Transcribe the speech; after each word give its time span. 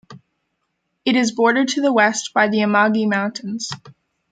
It 1.05 1.15
is 1.15 1.31
bordered 1.35 1.67
to 1.67 1.81
the 1.81 1.93
west 1.93 2.33
by 2.33 2.47
the 2.47 2.57
Amagi 2.61 3.07
Mountains. 3.07 3.69